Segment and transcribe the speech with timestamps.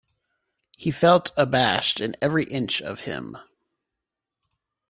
[0.77, 3.37] He felt abashed in every inch of him.